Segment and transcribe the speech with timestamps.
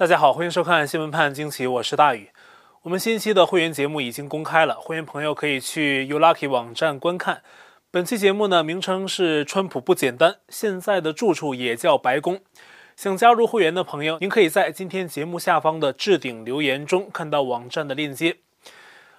[0.00, 2.30] 大家好，欢迎收看新闻判惊奇，我是大宇。
[2.84, 7.42] 我们新一期的会员节目已经公开了，会员朋友可以去 YouLucky 网站观看。
[7.90, 12.40] 本期节目呢，名称是“川普不简单”，现在的住处也叫白宫。
[12.96, 18.38] 想加入会员的朋友，您可以在今天节目下方的置顶留言中看到网站的链接。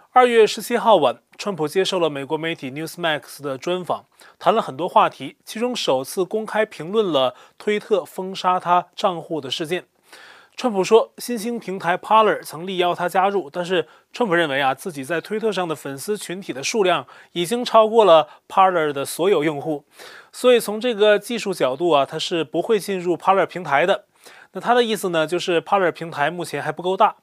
[0.10, 4.06] 二月十七号晚，川普接受了美国媒体 Newsmax 的专访，
[4.40, 9.86] 谈了很多话题，其中首次公开评论了推特封杀他账户的事件。
[10.62, 19.86] 川普说，新兴平台 Parler 曾力邀他加入，但是川普认为啊，自己在推特上的粉丝群体的数量已经超过了 Parler 的所有用户，
[20.32, 24.06] 所以从这个技术角度啊，他是不会进入 Parler 平台的。
[24.52, 27.16] 那他的意思呢，就是 Parler 平台目前还不够大，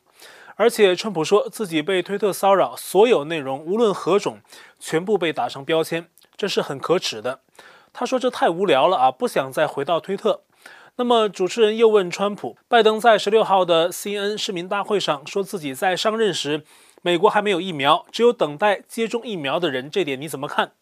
[0.56, 4.40] 而且川普说自己被推特骚扰，所有内容无论何种，
[4.80, 7.38] 全部被打上标签，这是很可耻的。
[7.92, 10.40] 他说这太无聊了啊，不想再回到推特。
[11.00, 16.64] 那么主持人又问川普，拜登在十六号的 CNN 市民大会上说自己在上任时，
[17.02, 20.72] 美国还没有疫苗，只有等待接种疫苗的人，这点你怎么看？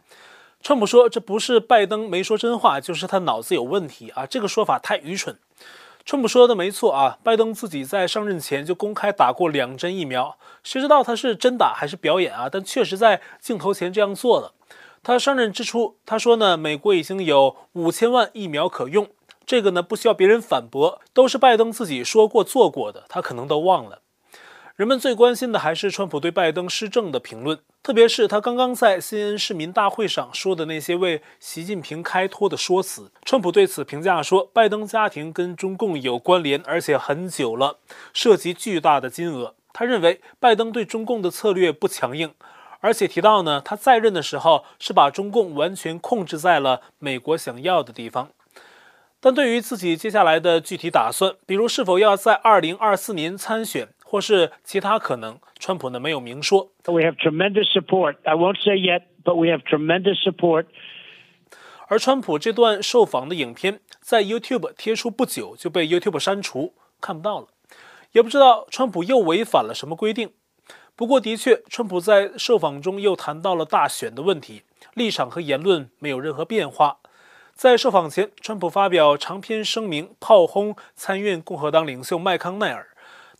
[0.62, 5.36] 川普说，这不是拜登没说真话，就是他脑子有问题啊，这个说法太愚蠢。
[6.06, 12.48] 川普说的没错啊，拜登自己在上任前就公开打过两针疫苗，谁知道他是真打还是表演啊？
[12.50, 14.54] 但确实在镜头前这样做了。
[15.02, 19.06] 他上任之初，他说呢，美国已经有五千万疫苗可用。
[19.46, 24.02] 这个呢，不需要别人反驳，都是拜登自己说过做过的，他可能都忘了。
[24.74, 33.10] 人们最关心的还是川普对拜登施政的评论，特别是他刚刚在 CNN 市民大会上说的那些为习近平开脱的说辞。
[33.24, 37.78] 川普对此评价说，拜登家庭跟中共有关联，而且很久了，
[38.12, 39.54] 涉及巨大的金额。
[39.72, 42.34] 他认为拜登对中共的策略不强硬，
[42.80, 48.30] 而且提到呢，他在任的时候是把中共完全控制在了美国想要的地方。
[49.20, 56.70] 但对于自己接下来的具体打算，比如是否要在二零二四年参选，或是其他可能，川普呢没有明说。
[56.84, 58.16] We have tremendous support.
[58.24, 60.66] I won't say yet, but we have tremendous support.
[61.88, 67.46] 而川普这段受访的影片在 YouTube 贴出不久就被 YouTube 删除，看不到了，
[68.12, 70.32] 也不知道川普又违反了什么规定。
[70.94, 74.62] 不过的确，川普在受访中又谈到了大选的问题，
[74.94, 76.98] 立场和言论没有任何变化。
[77.56, 82.88] 在受访前，川普发表长篇声明，炮轰参院共和党领袖麦康奈尔。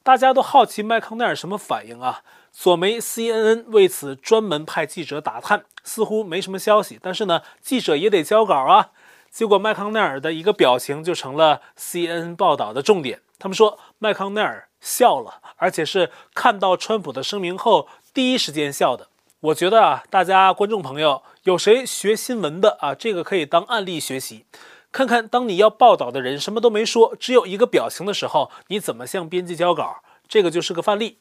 [0.03, 2.23] 大家都好奇麦康奈尔什么反应啊？
[2.51, 6.99] 左媒 CNN 为此专门派记者打探，似乎没什么消息。
[7.03, 8.89] 但是呢，记者也得交稿啊。
[9.31, 13.21] 结果麦康奈尔的一个表情就成了 CNN 报道的重点。
[13.39, 19.09] 他们说麦康奈尔笑了，而且是看到川普的声明后第一时间笑的。
[19.41, 22.95] 我觉得啊，大家观众朋友有谁学新闻的啊？
[22.95, 24.47] 这个可以当案例学习，
[24.91, 30.03] 看看当你要报道的人什么都没说，只有一个表情的时候，你怎么向编辑交稿？
[30.27, 31.19] 这个就是个范例。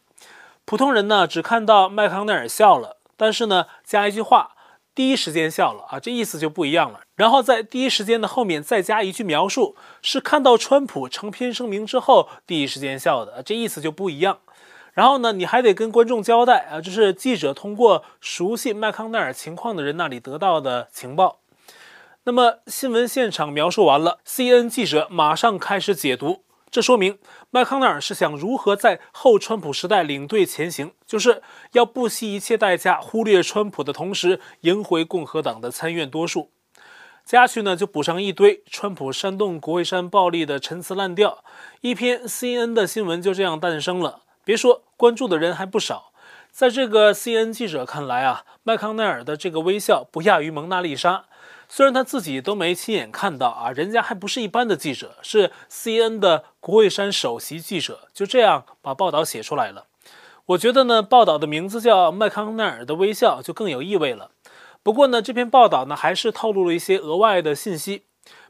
[0.64, 4.56] 普通人呢，只看到麦康奈尔笑了，但是呢，加一句话，
[4.96, 7.02] 第一时间笑了啊，这意思就不一样了。
[7.16, 14.40] 然后在第一时间的后面再加一句描述，是看到川普成篇声明之后第一时间笑的，这意思就不一样。
[14.96, 21.42] 然后呢，你还得跟观众交代啊，这是记者通过熟悉麦康奈尔情况的人那里得到的情报。
[22.24, 27.20] 那么新闻现场描述完了，CNN 记者马上开始解读，这说明
[27.52, 36.52] 麦康奈尔是想如何在后川普时代领队前行，就是要不惜一切代价忽略川普的同时，赢回共和党的参院多数。
[37.26, 41.44] 接下去呢，就补上一堆川普煽动国会山暴力的陈词滥调，
[41.82, 44.22] 一篇 CNN 的新闻就这样诞生了。
[44.44, 46.14] 别说关注的人还不少，
[46.52, 51.26] 在这个 C N 记者看来啊，麦康奈尔的这个微笑不亚于蒙娜丽莎。
[51.68, 59.86] 虽然他自己都没亲眼看到啊，人家还不是一般的记者，是 C N 的国会山首席记者，就这样把报道写出来了。
[60.46, 64.32] 我觉得呢，报道的名字叫麦康奈尔的微笑就更有意味了。
[64.84, 68.04] 不过呢，这篇报道呢还是透露了一些额外的信息，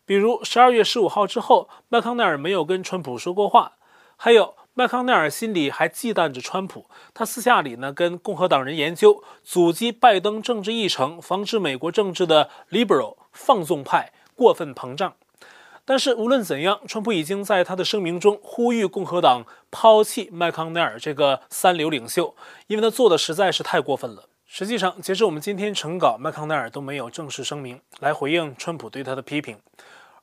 [0.06, 3.78] 比如十二月十五号之后，麦康奈尔没有跟川普说过话，
[4.18, 4.56] 还有。
[4.78, 15.14] 麦康奈尔心里还忌惮着川普，他私下里呢跟共和党人研究阻击拜登政治议程，防止美国政治的 liberal 放纵派过分膨胀。
[15.86, 22.36] 但是无论怎样，川普已经在他的声明中呼吁共和党抛弃麦康奈尔这个三流领袖，
[22.68, 24.26] 因为他做的实在是太过分了。
[24.46, 29.58] 实际上，截至我们今天成稿，麦康奈尔都没有正式声明来回应川普对他的批评。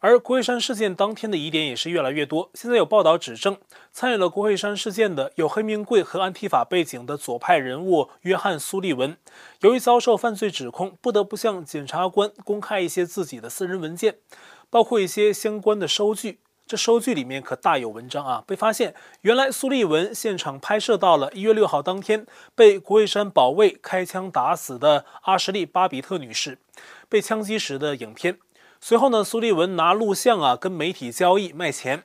[0.03, 2.51] 而国会山事件当天的疑点也是越来越多。
[2.55, 3.57] 现在有报道指证，
[3.93, 9.17] 参与了国会山事件的有黑名贵和安提法背景的左派人物约翰苏利文，
[9.61, 14.17] 由于遭受犯罪指控，不得不向检察官公开一些自己的私人文件，
[14.69, 16.41] 包括一些相关的收据。
[16.67, 18.43] 这收据里面可大有文章啊！
[18.45, 22.27] 被发现，原来苏利文现场拍摄到了一月六号当天
[22.57, 26.59] 被国会山保卫开枪打死的阿什利·巴比特女士
[27.09, 28.39] 被枪击时的影片。
[28.85, 32.03] 随后呢，苏利文拿录像啊跟媒体交易卖钱，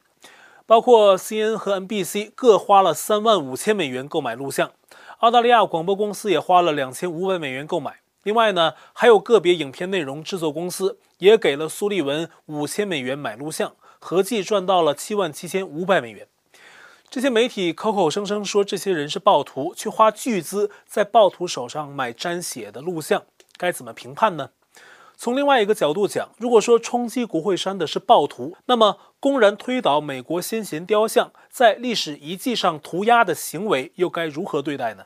[0.68, 4.72] 包括 C N 和 NBC 各花了三万五千美元购买录像，
[5.18, 8.02] 澳大利亚广播公司也花了两千五百美元购买。
[8.22, 13.74] 另外呢，还有个别影片内容制作公司也给了苏利文五千美元买录像。
[13.98, 16.28] 合计赚到了七万七千五百美元。
[17.10, 23.24] 这些媒体口口声声说这些人是暴徒，却花巨资在暴徒手上买沾血的录像，
[23.58, 24.52] 该怎么评判呢？
[25.20, 35.06] 从另外一个角度讲，如果说冲击国会山的是暴徒，那么公然推倒美国先贤雕像，在历史遗迹上涂鸦的行为又该如何对待呢？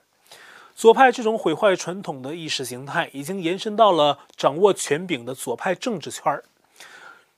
[0.76, 6.44] 左派这种毁坏传统的意识形态，已经延伸到了掌握权柄的左派政治圈儿。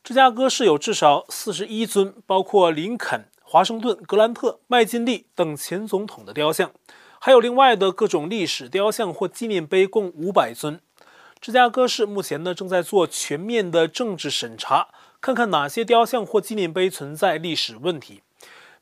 [0.04, 6.72] 芝加哥市有至少四十一尊，包括林肯、华盛顿、格兰特、麦金利等前总统的雕像，
[7.20, 10.80] 还有另外的各种历史雕像或纪念碑，共五百尊。
[11.44, 14.88] 芝加哥市目前呢正在做全面的政治审查，
[15.20, 18.22] 看看哪些雕像或纪念碑存在历史问题，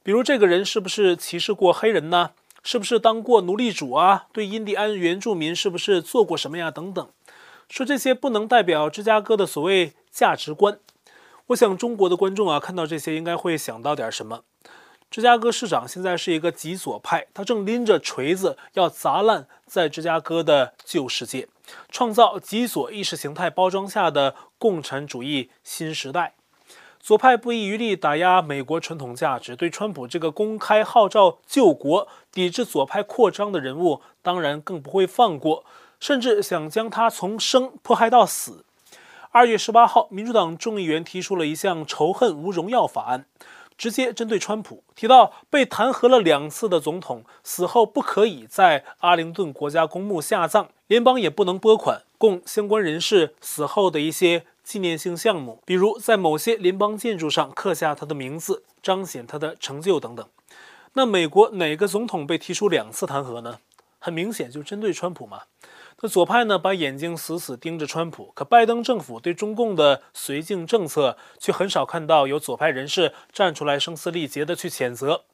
[0.03, 2.33] 比如这个人是不是歧视过黑人呢？
[2.61, 4.27] 是不是当过奴隶主啊？
[4.31, 6.69] 对印第安原住民是不是做过什么呀？
[6.69, 7.09] 等等。
[7.67, 10.77] 说这些不能代表芝加哥的所谓价值观。
[11.47, 14.41] 我想中国的观众啊，看到这些应该会想到点什么。
[15.11, 21.49] 芝加哥市长现在是一个极左派，他正拎着锤子要砸烂在芝加哥的旧世界，
[21.89, 26.33] 创造极左意识形态包装下的共产主义新时代。
[27.01, 35.65] 左派不遗余力打压美国传统价值，对川普这个公开号召救国、抵制左派扩张的人物，当然更不会放过，
[35.99, 38.63] 甚至想将他从生迫害到死。
[39.31, 43.25] 二月十八号，民主党众议员提出了一项仇恨无荣耀法案，
[43.81, 60.23] 直接针对川普，提到被弹劾了两次的总统死后不可以在阿灵顿国家公墓下葬，联邦也不能拨款供相关人士死后的一些纪念性项目，比如在某些联邦建筑上刻下他的名字，彰显他的成就等等。
[60.93, 63.57] 那美国哪个总统被提出两次弹劾呢？
[63.97, 65.41] 很明显，就针对川普嘛。
[66.03, 75.25] 那左派呢，把眼睛死死盯着川普，可拜登政府对中共的绥靖政策，却很少看到有左派人士站出来声嘶力竭地去谴责。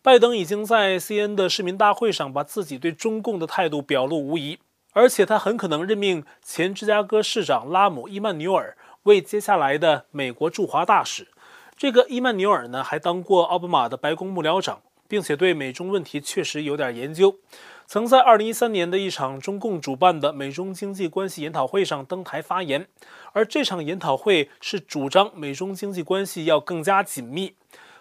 [0.00, 4.58] 拜登已经在 CNN 的市民大会上把自己对中共的态度表露无遗，
[4.92, 11.28] 而且他很可能任命前芝加哥市长拉姆·伊曼纽尔为接下来的美国驻华大使。
[11.76, 17.36] 这个伊曼纽尔呢，还当过奥巴马的白宫幕僚长，并且对美中问题确实有点研究。
[17.86, 22.88] 曾在2013年的一场中共主办的美中经济关系研讨会上登台发言，
[23.32, 27.54] 而这场研讨会是主张美中经济关系要更加紧密，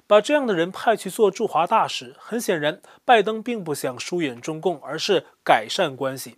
[0.08, 2.16] 把这样的人派去做驻华大使。
[2.18, 6.38] 很显然，拜登并不想疏远中共，而是改善关系。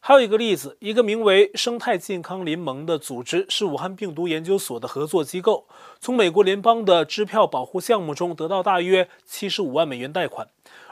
[0.00, 5.66] 还有一个例子，一个名为生态健康联盟的组织是武汉病毒研究所的合作机构，
[5.98, 10.48] 从美国联邦的支票保护项目中得到大约75万美元贷款。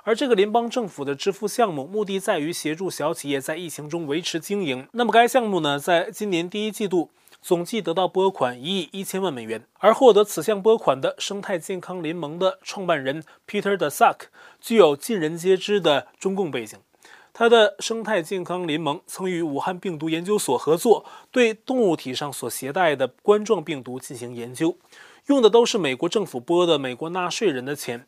[0.06, 4.86] 而这个联邦政府的支付项目目的在于协助小企业在疫情中维持经营。
[4.92, 7.10] 那么该项目呢，在今年第一季度
[7.42, 9.64] 总计得到拨款一亿一千万美元。
[9.80, 14.26] 而获得此项拨款的生态健康联盟的创办人 Peter Daszak
[14.60, 16.78] 具有尽人皆知的中共背景。
[17.32, 24.78] 他的生态健康联盟曾与武汉病毒研究所合作，对动物体上所携带的冠状病毒进行研究，
[25.26, 28.06] 用的都是美国政府拨的美国纳税人的钱。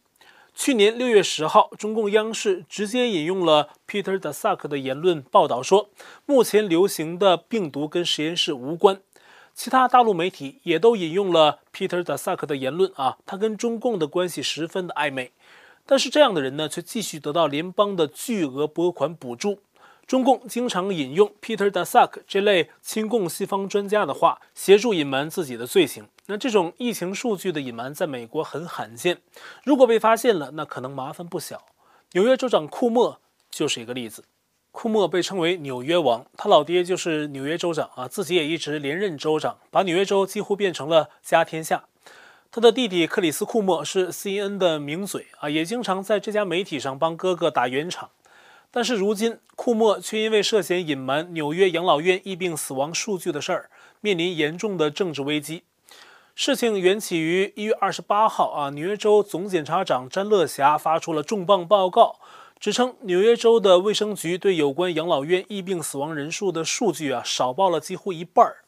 [0.61, 5.88] 去年六月十号，中共央视直接引用了 Peter Daszak 的言论报道说，
[6.27, 9.00] 目前流行的病毒跟实验室无关。
[9.55, 15.31] 其他大陆媒体也都引用了 Peter Daszak 的言论啊，他跟中共的关系十分的暧昧。
[15.87, 19.61] 但是这样的人呢，却继续得到联邦的巨额拨款补助。
[20.09, 26.09] 中共经常引用 Peter Daszak 这类亲共西方专家的话，协助隐瞒自己的罪行。
[26.29, 29.19] 那这种疫情数据的隐瞒在美国很罕见，
[29.65, 31.62] 如果被发现了，那可能麻烦不小。
[32.12, 34.25] 纽约州长库莫就是一个例子。
[34.73, 41.85] 库莫被称为纽约王，他老爹就是纽约州长啊，自己也一直连任州长，把纽约州几乎变成了家天下。
[42.50, 48.09] 他的弟弟克里斯库莫是 CNN 的名嘴啊，也经常在这家媒体上帮哥哥打圆场。
[48.71, 53.71] 但是如今，库莫却因为涉嫌隐瞒纽约养老院疫病死亡数据的事儿，
[54.01, 55.65] 面临严重的政治危机。
[56.35, 62.21] 事情缘起于一月二十八号啊，纽约州总检察长詹乐霞发出了重磅报告，
[62.61, 68.59] 指称纽约州的卫生局对有关养老院疫病死亡人数的数据啊少报了几乎一半儿。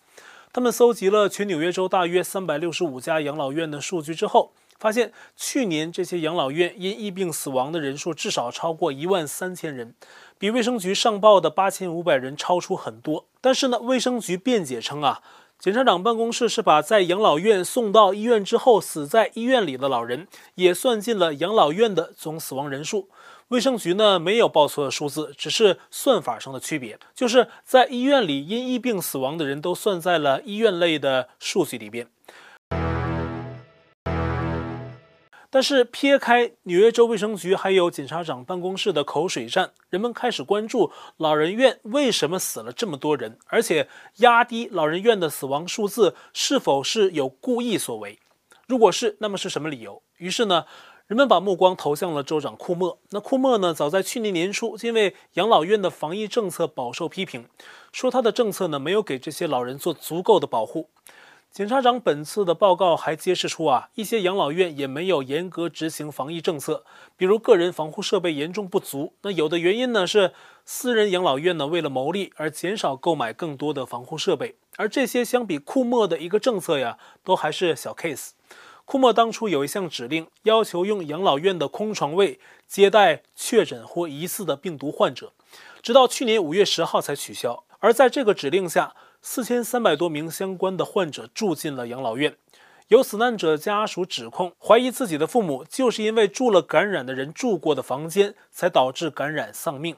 [0.53, 9.95] 他们搜集了全纽约州大约三百六十五家养老院的数据之后，发现去年这些养老院因疫病死亡的人数至少超过一万三千人，
[10.39, 13.27] 比卫生局上报的八千五百人超出很多。
[13.43, 15.23] 但是呢，卫生局辩解称啊，
[15.59, 23.11] 检察长办公室是把在养老院送到医院之后死在医院里的老人也算进了养老院的总死亡人数。
[23.49, 32.07] 卫生局呢没有报错的数字，只是算法上的区别，就是在医院里因疫病死亡的人都算在了医院类的数据里边。
[35.53, 43.89] 但是撇开纽约州卫生局还有检察长办公室的口水战，人们开始关注老人院为什么死了这么多人，而且
[44.19, 48.21] 压低老人院的死亡数字是否是有故意所为？
[48.69, 50.01] 如果是，那么是什么理由？
[50.19, 50.67] 于是呢，
[51.09, 53.01] 人们把目光投向了州长库莫。
[53.11, 57.49] 那库莫呢，早在去年年初，因为养老院的防疫政策饱受批评，
[57.91, 60.89] 说他的政策呢没有给这些老人做足够的保护。
[61.53, 66.85] 检察长本次的报告还揭示出啊，一些养老院也没有严格执行防疫政策，
[67.17, 69.15] 比如个人防护设备严重不足。
[69.23, 70.33] 那有的原因呢是
[70.65, 78.31] 私人养老院呢为了牟利而减少购买更多的防护设备，而这些相比库莫的一个政策呀，都还是小 case。
[78.85, 82.39] 库莫当初有一项指令，要求用养老院的空床位
[82.69, 85.33] 接待确诊或疑似的病毒患者，
[85.83, 87.65] 直到去年五月十号才取消。
[87.81, 92.37] 而在这个指令下，四千三百多名相关的患者住进了养老院。
[92.89, 99.97] 有死难者家属指控，怀疑自己的父母就是因为住了感染的人住过的房间，才导致感染丧命。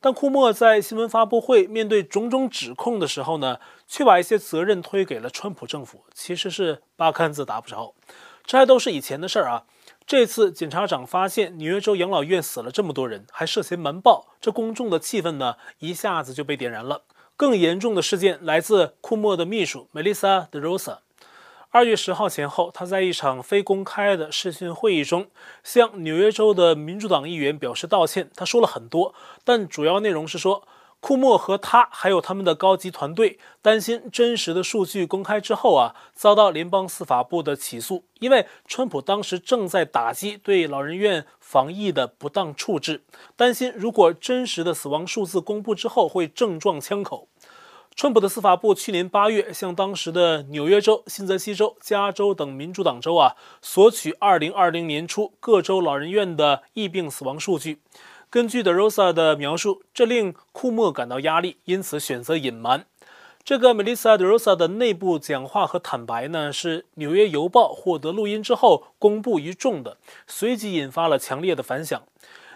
[0.00, 7.94] 但库莫在新闻发布会面对种种指控的时候呢，却把一些责任推给了川普政府，其实是八竿子打不着。
[8.46, 9.64] 这还都是以前的事儿啊。
[10.06, 17.02] 这次检察长发现纽约州养老院死了这么多人，还涉嫌瞒报，这公众的气氛呢一下子就被点燃了。
[17.36, 20.98] 更严重的事件来自库莫的秘书 Melissa DeRosa。
[21.70, 25.26] 二月十号前后，他在一场非公开的视讯会议中，
[25.64, 28.30] 向纽约州的民主党议员表示道歉。
[28.36, 29.12] 他说了很多，
[29.42, 30.68] 但主要内容是说，
[31.04, 43.02] 库莫和他还有他们的高级团队担心真实的数据公开之后啊，遭到联邦司法部的起诉，因为川普当时正在打击对老人院防疫的不当处置，
[43.36, 47.28] 担心如果真实的死亡数字公布之后会正撞枪口。
[47.94, 57.82] 川普的司法部去年八月向当时的纽约州、新泽西州、加州等民主党州啊索取二零二零年初各州老人院的疫病死亡数据。
[58.34, 62.84] 根据德罗萨的描述，这令库莫感到压力，因此选择隐瞒。
[63.44, 72.02] 这个梅丽莎·德罗萨的内部讲话和坦白呢，是《纽约邮报》获得录音之后公布于众的，随即引发了强烈的反响。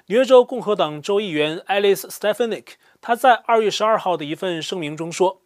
[0.06, 2.70] 纽约州共和党州议员 Alice Stefanik，
[3.00, 5.40] 他在二月十二号的一份声明中说，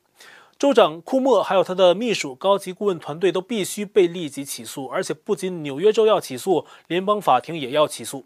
[0.58, 8.24] 州长库莫还有他的秘书、高级顾问团队都必须被立即起诉，而且不仅纽约州要起诉，联邦法庭也要起诉。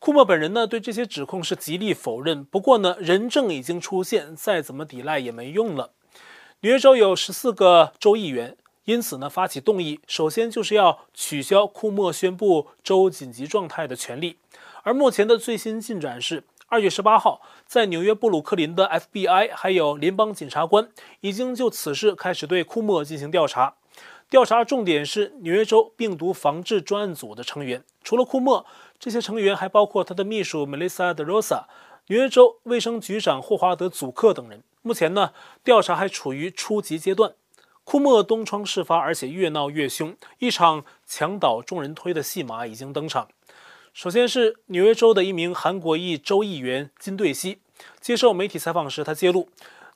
[0.00, 2.44] 库莫本人呢，对这些指控是极力否认。
[2.44, 5.90] 不过呢，人证已经出现，再怎么抵赖也没用了。
[6.60, 14.36] 纽约州有十四个州议员，因此呢，发起动议，首先就是要取消库莫宣布州紧急状态的权利。
[14.84, 20.88] 而目前的最新进展是，二月十八号，在纽约布鲁克林的 FBI 还有联邦检察官
[21.20, 23.74] 已经就此事开始对库莫进行调查。
[24.30, 28.66] 调查重点是纽约州病毒防治专案组的成员，除了库莫，
[28.98, 31.64] 这些成员还包括他的秘书 Melissa DeRosa、
[32.08, 34.62] 纽约州卫生局长霍华德·祖克等人。
[34.82, 37.34] 目前呢，调查还处于初级阶段。
[37.84, 43.28] 库莫东窗事发，而且越闹越凶，一场墙倒众人推的戏码已经登场。
[43.94, 47.58] 首先是纽约州的一名韩国裔州议员金对熙
[48.00, 49.48] 接受媒体采访时，他揭露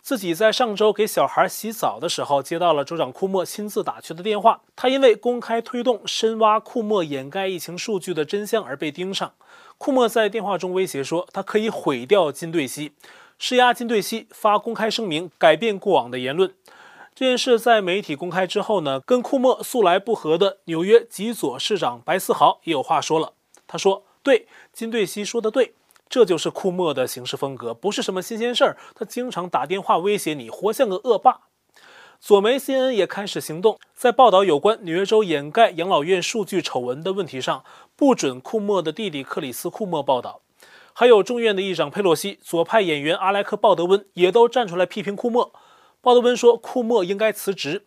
[0.03, 4.63] 自己在上周给小孩洗澡的时候，接到了州长库莫亲自打去的电话。
[4.75, 9.33] 他因为公开推动深挖库莫掩盖疫情数据的真相而被盯上。
[9.79, 12.91] 库莫在电话中威胁说，他可以毁掉金对熙，
[13.39, 16.53] 施压金对熙发公开声明改变过往的言论。
[17.15, 23.35] 这件事在媒体公开之后呢，跟库莫素来不和的纽约极左市长白思豪也有话说了。
[23.69, 25.75] 他说：“对，金对熙说的对，
[26.13, 28.77] 这就是库莫的行事风格，不是什么新鲜事儿。
[28.95, 31.41] 他经常打电话威胁你，活像个恶霸。”
[32.21, 37.65] 左媒 CNN 也开始行动，在报道有关纽约州掩盖养老院数据丑闻的问题上，
[37.97, 40.43] 不准库莫的弟弟克里斯库莫报道。
[40.93, 45.51] 还有众院的议长佩洛西、左派演员阿莱克鲍德温也都站出来批评库莫。
[46.03, 47.87] 鲍德温说：“库莫应该辞职。”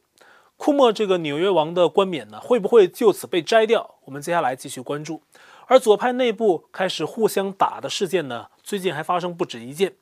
[0.57, 3.95] 库莫这个纽约王的冠冕呢，会不会就此被摘掉？
[4.05, 5.21] 我们接下来继续关注。
[5.67, 9.93] 而左派内部开始互相打的事件呢，最近还发生不止一件。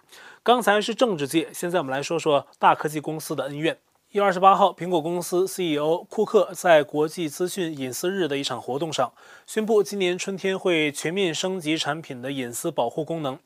[0.43, 3.77] 刚才是政治界，现在我们来说说大科技公司的恩怨。
[4.11, 9.11] 一月二十八号，苹果公司 CEO 库克在国际资讯隐私日的一场活动上
[9.47, 13.39] 宣布，今年春天会全面升级产品的隐私保护功能，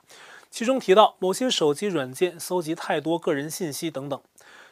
[0.49, 4.19] 其中提到某些手机软件搜集太多个人信息等等。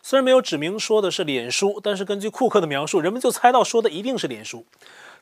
[0.07, 4.63] 虽然没有指明说的是脸书，但是根据库克的描述，人们就猜到说的一定是脸书。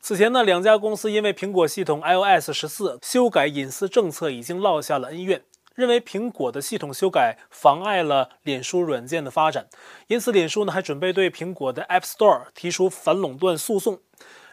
[0.02, 5.42] 此前呢，两家公司因为苹果系统 iOS 十四修改隐私政策已经落下了恩怨。
[5.74, 9.68] 认为苹果的系统修改妨碍了脸书软件的发展，
[10.08, 14.00] 因此脸书呢还准备对苹果的 App Store 提出反垄断诉讼。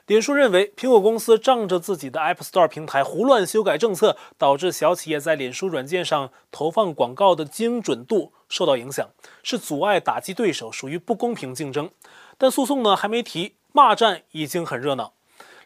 [0.06, 9.09] 脸书认为苹果公司仗着自己的 App Store 平台胡乱修改政策，导致小企业在脸书软件上投放广告的精准度受到影响，
[9.42, 11.88] 是阻碍打击对手，属于不公平竞争。
[12.37, 15.14] 但诉讼呢还没提，骂战已经很热闹。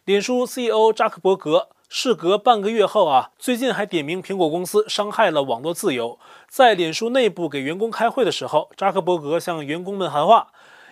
[0.05, 1.67] 脸书 CEO 扎克伯格。
[1.87, 6.19] 事隔半个月后啊，最近还点名苹果公司伤害了网络自由。
[6.49, 10.47] 在脸书内部给员工开会的时候，扎克伯格向员工们喊话，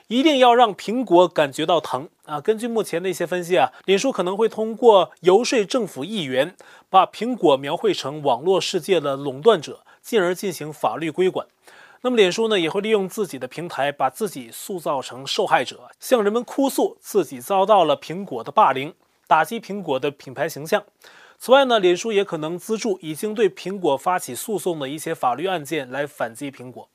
[0.08, 2.40] 一定要让苹果感觉到疼啊！
[2.40, 6.56] 根据目前的一些分析啊，脸书可能会通过游说政府议员，
[6.92, 11.48] 把苹果描绘成网络世界的垄断者，进而进行法律规管。
[12.06, 18.94] 那么脸书呢，也会利用自己的平台，把自己塑造成受害者，向人们哭诉自己遭到了苹果的霸凌。
[19.26, 20.84] 打击苹果的品牌形象。
[21.40, 26.90] 此外呢，脸书也可能资助已经对苹果发起诉讼的一些法律案件来反击苹果。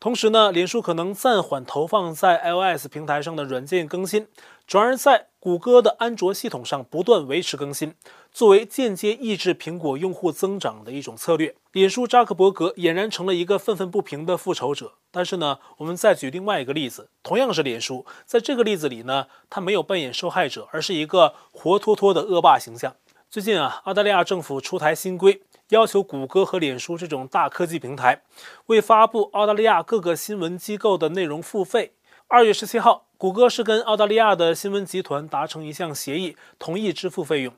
[0.00, 4.26] 同时呢，脸书可能暂缓投放在 iOS 平台上的软件更新，
[4.66, 7.92] 转而在谷歌的安卓系统上不断维持更新，
[8.32, 11.54] 作为间接抑制苹果用户增长的一种策略。
[11.72, 14.94] 脸书扎克伯格俨然成了一个愤愤不平的复仇者。
[15.10, 22.96] 但是呢，我们再举另外一个例子，同样是脸书，在这个例子里呢，他没有扮演受害者，而是一个活脱脱的恶霸形象。
[23.28, 25.42] 最近啊，澳大利亚政府出台新规。
[25.70, 28.22] 要求谷歌和脸书这种大科技平台
[28.66, 31.92] 为发布澳大利亚各个新闻机构的内容付费。
[32.26, 37.54] 二月十七号，谷歌是跟澳大利亚的新闻集团达成一项协议，同意支付费用。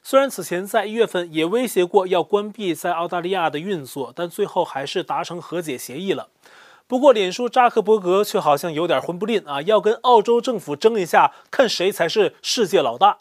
[0.00, 6.28] 虽然此前在一月份也威胁过要关闭在澳大利亚的运作，但最后还是达成和解协议了。
[6.86, 13.18] 不过，脸书扎克伯格却好像有点混不吝啊，要跟澳洲政府争一下，看谁才是世界老大。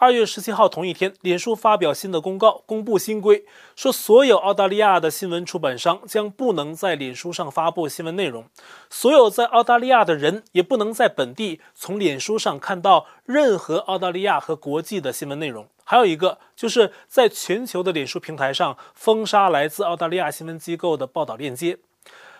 [0.00, 3.44] 二月十七号同一天，脸书发表新的公告，公布新规，
[3.76, 8.46] 说所有澳大利亚的新闻出版商将不能在脸书上发布新闻内容，
[8.88, 15.68] 所有在澳大利亚的人也不能在本地从脸书上看到任何澳大利亚和国际的新闻内容。
[15.84, 21.76] 还有一个，就是在全球的脸书平台上封杀来自澳大利亚新闻机构的报道链接。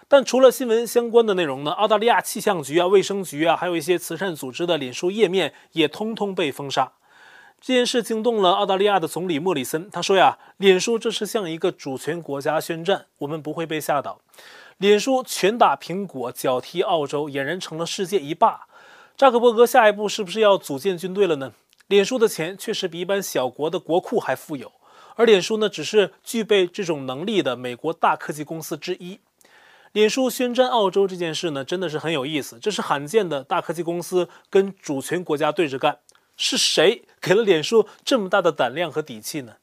[0.09, 6.93] 但除了新闻相关的内容呢，澳大利亚气象局啊、卫生局啊，还有一些慈善组织的脸书页面也通通被封杀。
[7.61, 14.19] 这件事惊动了澳大利亚的总理莫里森，他说呀：“脸书这是向一个主权国家宣战，我们不会被吓倒。
[14.79, 18.67] 脸书拳打苹果，脚踢澳洲，俨然成了世界一霸。
[19.15, 21.53] 扎克伯格下一步是不是要组建军队了呢？
[21.89, 24.73] 脸书的钱确实比一般小国的国库还富有，
[25.17, 29.21] 而脸书呢，只是具备这种能力的美国大科技公司之一。
[29.93, 35.99] 脸书宣战澳洲这件事呢，真的是很有意思，这是罕见的大科技公司跟主权国家对着干。”
[36.43, 39.57] 是谁给了脸书这么大的胆量和底气呢？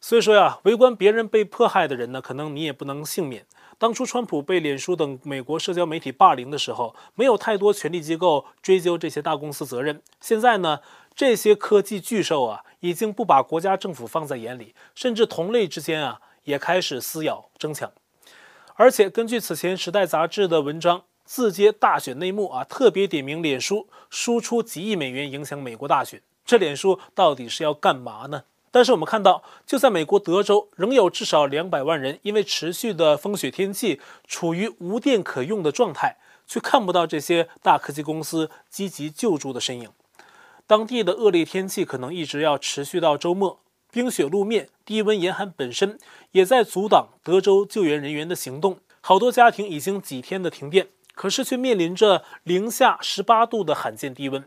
[0.00, 3.44] 所以说呀，围观别人被迫害的人呢，可能你也不能幸免。
[3.78, 10.00] 当初川普被脸书等美国社交媒体霸凌的时候，没有太多权力机构追究这些大公司责任。
[10.20, 10.78] 现在呢，
[11.16, 17.90] 这些科技巨兽啊，已经不把国家政府放在眼里，甚至同类之间啊，也开始撕咬争抢。
[18.74, 21.02] 而且根据此前《时代》杂志的文章。
[21.24, 28.44] 自揭大选内幕啊，特别点名脸书输出几亿美元影响美国大选，这脸书到底是要干嘛呢？
[28.70, 39.90] 但是我们看到，就在美国德州，仍有至少两百万人因为持续的风雪天气处于无电可用的状态，却看不到这些大科技公司积极救助的身影。
[40.66, 43.60] 当地的恶劣天气可能一直要持续到周末，
[43.92, 45.98] 冰雪路面、低温严寒本身
[46.32, 50.88] 也在阻挡德州救援人员的行动，好多家庭已经几天的停电。
[51.14, 54.44] 可是却面临着零下十八度的罕见低温，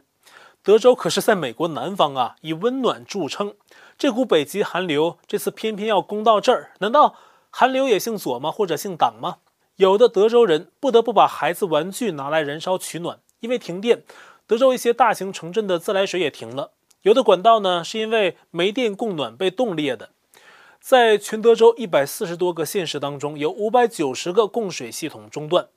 [0.61, 3.55] 德州可是在美国南方啊，以温暖著称。
[3.97, 7.15] 这股北极寒流这次偏偏要攻到这儿，难道
[7.49, 8.51] 寒流也姓左吗？
[8.51, 9.37] 或者姓党吗？
[9.77, 14.03] 有的德州人不得不把孩子玩具拿来燃烧取暖，因为停电，
[14.45, 16.71] 德州一些大型城镇的自来水也停了。
[17.03, 20.09] 有的管道呢是因为没电供暖被冻裂的。
[20.79, 25.67] 在全德州一百四十多个县市当中，有五百九十个供水系统中断。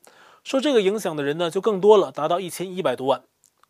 [0.42, 3.22] 受这个影响的人呢，就更多了，达到一千一百多万。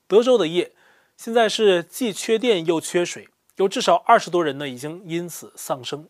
[0.07, 0.73] 德州的夜
[1.17, 6.09] 现在是既缺电又缺水，有至少二十多人呢已经因此丧生。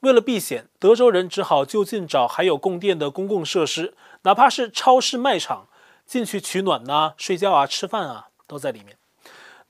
[0.00, 5.68] 为了避险，德州人只好就近找还有供电的公共设施，哪怕是超市卖场，
[6.04, 8.98] 进去取暖呐、啊、睡觉啊、吃饭啊，都在里面。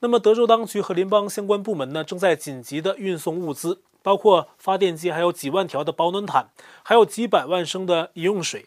[0.00, 6.50] 那么，德州当局和联邦相关部门呢，正在紧急地运送物资，包括发电机，还有几万条的保暖毯，
[6.83, 8.66] 还有几百万升的饮用水。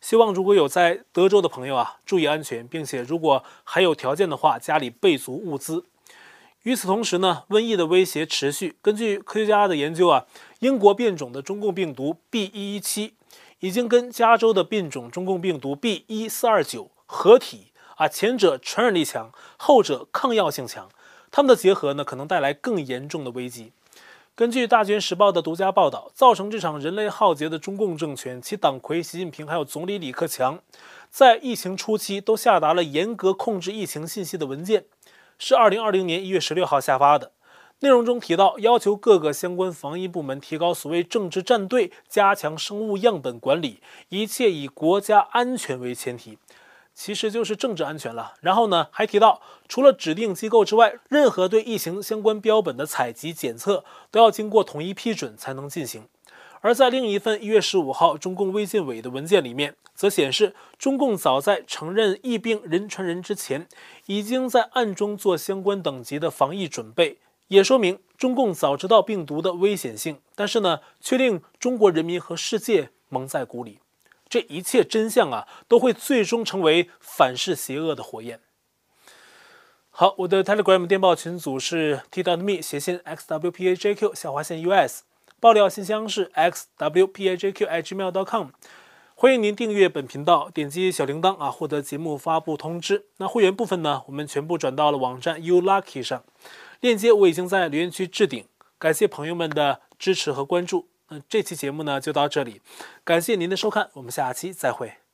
[0.00, 5.84] 希望如果有在德州的朋友啊，注意安全，并且如果还有条件的话，家里备足物资。
[6.62, 8.76] 与此同时呢，瘟疫的威胁持续。
[8.82, 10.26] 根据科学家的研究啊，
[10.60, 13.12] 英国变种的中共病毒 B.1.1.7
[13.60, 20.88] 已经跟加州的变种中共病毒 B.1.429 合体啊，前者传染力强，后者抗药性强，
[21.30, 23.72] 它们的结合呢，可能带来更严重的危机。
[24.38, 30.60] 根据《大卷时报》的独家报道，造成这场人类浩劫的中共政权，其党魁习近平还有总理李克强，
[31.10, 34.84] 在疫情初期都下达了严格控制疫情信息的文件，
[35.40, 37.32] 是二零二零年一月十六号下发的。
[37.80, 46.38] 内容中提到，要求各个相关防疫部门提高所谓政治战队，加强生物样本管理，一切以国家安全为前提。
[46.98, 48.34] 其实就是政治安全了。
[48.40, 56.08] 然后呢，还提到，除了指定机构之外，任何对疫情相关标本的采集检测都要经过统一批准才能进行。
[56.60, 63.68] 而在另一份一月十五号中共卫健委的文件里面，则显示，中共早在承认疫病人传人之前，
[64.06, 73.78] 已经在暗中做相关等级的防疫准备，也说明中共早知道病毒的危险性，但是呢，却令中国人民和世界蒙在鼓里。
[74.28, 78.40] 这一切真相啊，都会最终成为反噬邪恶的火焰。
[79.90, 85.02] 好，我的 Telegram 电报群组是 t d o t me 斜线 xwpajq 下划线 us，
[85.40, 88.48] 爆料信箱是 xwpajq@gmail.com。
[89.16, 93.06] 欢迎您订阅本频道，点击小铃铛啊，获得节目发布通知。
[93.16, 96.22] 那会员部分呢，我们全部转到了网站 U Lucky 上，
[96.78, 98.46] 链接我已经在留言区置顶。
[98.78, 100.86] 感谢朋友们的支持和关注。
[101.08, 102.60] 那这期节目呢，就到这里，
[103.04, 105.07] 感谢您的收看，我们下期再会。